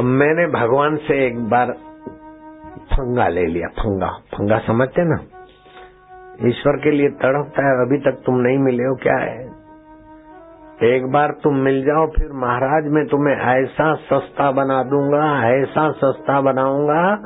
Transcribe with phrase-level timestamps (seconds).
[0.00, 1.72] मैंने भगवान से एक बार
[2.92, 5.18] फंगा ले लिया, फंगा। फंगा समझते ना?
[6.48, 9.46] ईश्वर के लिए तड़पता है, अभी तक तुम नहीं मिले हो, क्या है?
[10.94, 16.40] एक बार तुम मिल जाओ, फिर महाराज, मैं तुम्हें ऐसा सस्ता बना दूँगा, ऐसा सस्ता
[16.40, 17.16] बनाऊँगा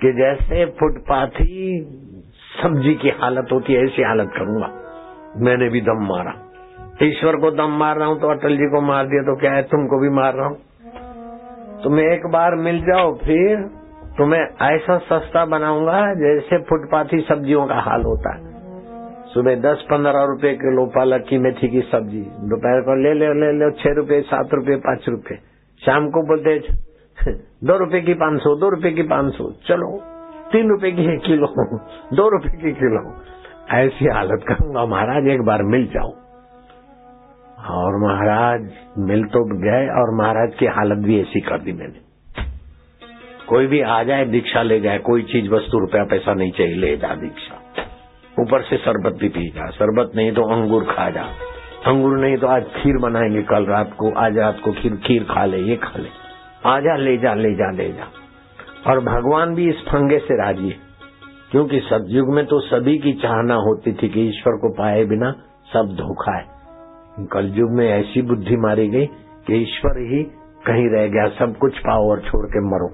[0.00, 1.86] कि जैसे फुटपाथी
[2.62, 4.70] सब्ज़ी की हालत होती है, ऐसी हालत करूँगा।
[5.36, 6.34] मैंने भी दम मारा।
[7.02, 9.62] ईश्वर को दम मार रहा हूँ तो अटल जी को मार दिया तो क्या है?
[9.62, 10.56] तुमको भी मार रहा हूँ।
[11.82, 13.70] तुम एक बार मिल जाओ, फिर
[14.18, 18.54] तुम्हें ऐसा सस्ता बनाऊँगा जैसे फुटपाथी सब्जियों का हाल होता है।
[19.24, 23.52] सुबह दस पंद्रह रुपए किलो पालक की मेथी की सब्ज़ी, दोपहर को ले ले ले
[23.52, 25.34] लो, छह रुपए, सात रुपए, पाँच रुपए।
[25.86, 26.58] शाम को बोलते
[27.64, 30.02] दो रुपए की पाँच सौ, दो रुपए की पाँच सौ, चलो,
[30.52, 31.46] तीन रुपए की एक किलो,
[32.16, 33.14] दो रुपए की किलो।
[33.70, 36.12] ऐसी हालत करूँगा महाराज, एक बार मिल जाओ।
[37.70, 38.43] और महाराज
[38.98, 42.04] मिल तो गए और महाराज की हालत भी ऐसी कर दी मैंने।
[43.48, 46.96] कोई भी आ जाए, दीक्षा ले जाए, कोई चीज़ वस्तु रुपया पैसा नहीं चाहिए, ले
[46.96, 47.60] जा दीक्षा।
[48.40, 51.22] ऊपर से शरबत भी पी जा, शरबत नहीं तो अंगूर खा जा।
[51.86, 55.44] अंगूर नहीं तो आज खीर बनाएँगे कल रात को, आज रात को खीर खीर खा
[55.44, 56.08] ले, ये खा ले।
[56.66, 58.04] आ जा, ले जा ले जा ले जा।
[58.90, 60.76] और भगवान भी इस फंगे से राज़ी है,
[61.50, 65.32] क्योंकि सतयुग में तो सभी की चाहना होती थी कि ईश्वर को पाए बिना
[65.72, 66.53] सब धोखा है।
[67.20, 69.06] कल युग में ऐसी बुद्धि मारी गई
[69.46, 70.22] कि ईश्वर ही
[70.66, 72.88] कहीं रह गया, सब कुछ पाओ और छोड़ के मरो।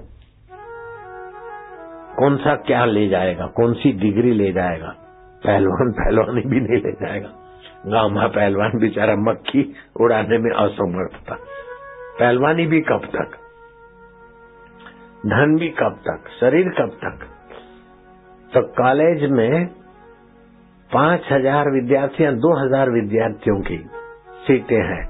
[2.19, 3.45] कौन सा क्या ले जाएगा?
[3.45, 4.87] कौन सी डिग्री ले जाएगा?
[5.45, 7.29] पहलवान पहलवानी भी नहीं ले जाएगा।
[7.87, 11.35] गाँव में पहलवान बेचारा मक्खी उड़ाने में असमर्थ था।
[12.19, 13.31] पहलवानी भी कब तक?
[15.25, 16.29] धन भी कब तक?
[16.39, 17.25] शरीर कब तक?
[18.53, 19.67] तो कॉलेज में
[20.91, 23.77] पाँच हज़ार विद्यार्थियाँ, दो हज़ार विद्यार्थियों की
[24.47, 25.03] सीटें हैं।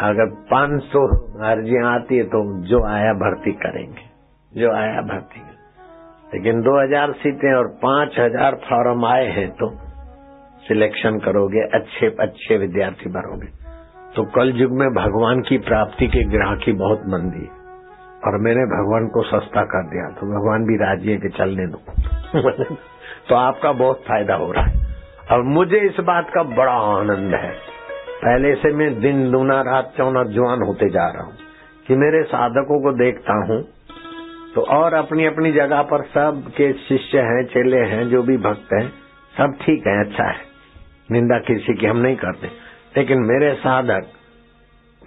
[0.00, 1.00] अगर पाँच सौ
[1.44, 4.06] अर्जियाँ आती है तो जो आया भर्ती करेंगे।
[4.60, 5.40] जो आया भर्ती
[6.34, 9.70] लेकिन 2000 सीटें और 5000 फॉर्म आए हैं तो
[10.68, 13.46] सिलेक्शन करोगे, अच्छे अच्छे विद्यार्थी भरोगे
[14.16, 17.52] तो कल युग में भगवान की प्राप्ति के ग्राह की बहुत मंदी है।
[18.24, 21.80] और मैंने भगवान को सस्ता कर दिया तो भगवान भी राज़ी है कि चलने दो।
[23.28, 24.86] तो आपका बहुत फ़ायदा हो रहा है।
[25.32, 27.65] और मुझे इस बात का बड़ा आनंद है
[28.16, 31.34] पहले से मैं दिन दूना रात, चौना, जवान होते जा रहा हूँ
[31.86, 33.62] कि मेरे साधकों को देखता हूँ।
[34.54, 38.68] तो और अपनी अपनी जगह पर सब के शिष्य हैं, चेले हैं, जो भी भक्त
[38.72, 38.88] हैं,
[39.38, 40.38] सब ठीक है अच्छा है।
[41.12, 42.46] निंदा किसी की हम नहीं करते।
[42.96, 44.06] लेकिन मेरे साधक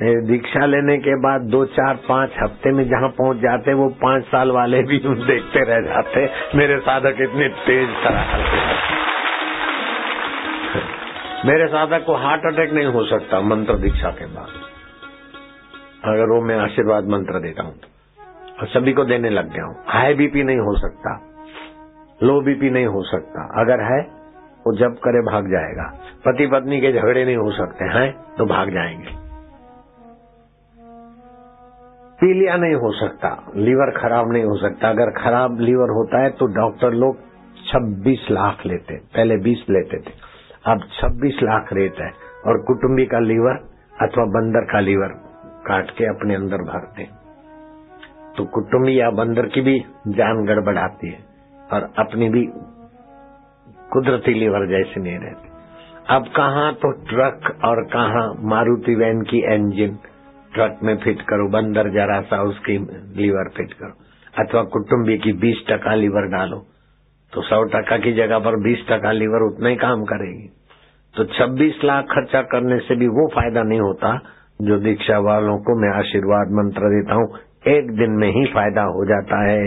[0.02, 4.52] दीक्षा लेने के बाद दो, चार, पाँच हफ़्ते में जहाँ पहुँच जाते, वो पाँच साल
[4.52, 8.99] वाले भी देखते रह जाते। मेरे साधक इतने तेज तरह
[11.46, 14.48] मेरे साधक को हार्ट अटैक नहीं हो सकता, मंत्र दीक्षा के बाद।
[16.06, 17.76] अगर वो मैं आशीर्वाद मंत्र देता हूँ,
[18.62, 21.14] और सभी को देने लग गया हूँ, हाई बीपी नहीं हो सकता,
[22.24, 24.02] लो बीपी नहीं हो सकता, अगर है,
[24.68, 25.88] वो जब करे भाग जाएगा।
[26.26, 29.16] पति पत्नी के झगड़े नहीं हो सकते, हैं तो भाग जाएँगे।
[32.22, 36.46] पीलिया नहीं हो सकता, लीवर खराब नहीं हो सकता। अगर खराब लीवर होता है तो
[36.46, 37.18] डॉक्टर लोग
[37.66, 40.29] 26 लाख लेते, पहले 20 लेते थे।
[40.66, 42.10] अब 26 लाख रेट है
[42.46, 43.60] और कुटुंबी का लीवर
[44.02, 45.14] अथवा बंदर का लीवर
[45.68, 47.04] काट के अपने अंदर भरते
[48.38, 49.80] तो कुटुंबी या बंदर की भी
[50.16, 51.20] जान गड़बड़ाती है
[51.74, 52.44] और अपनी भी
[53.92, 55.50] कुदरती लीवर जैसे नहीं रहती।
[56.08, 59.98] अब कहा तो ट्रक और कहा मारुति वैन की इंजन
[60.54, 62.78] ट्रक में फिट करो, बंदर जरा सा उसकी
[63.18, 63.94] लीवर फिट करो,
[64.34, 66.62] अथवा कुटुंबी की बीस टका लीवर डालो।
[67.34, 70.48] तो सौ टका की जगह पर बीस टका लीवर उतना ही काम करेगी।
[71.16, 74.18] तो छब्बीस लाख खर्चा करने से भी वो फ़ायदा नहीं होता,
[74.62, 79.06] जो दीक्षा वालों को मैं आशीर्वाद मंत्र देता हूँ, एक दिन में ही फ़ायदा हो
[79.06, 79.60] जाता है।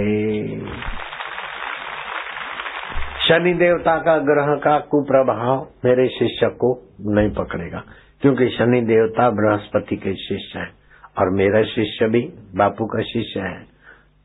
[3.29, 7.83] शनि देवता का ग्रह का कुप्रभाव मेरे शिष्य को नहीं पकड़ेगा,
[8.23, 10.69] क्योंकि शनि देवता बृहस्पति के शिष्य है,
[11.19, 12.21] और मेरा शिष्य भी
[12.57, 13.72] बापू का शिष्य है।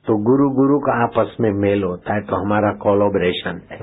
[0.08, 3.80] तो गुरु गुरु का आपस में मेल होता है तो हमारा कोलोबरेशन है।